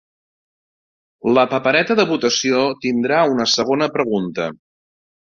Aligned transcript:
La 1.35 1.43
papereta 1.51 1.99
de 2.01 2.07
votació 2.13 2.65
tindrà 2.89 3.23
una 3.37 3.49
segona 3.55 3.93
pregunta. 4.01 4.53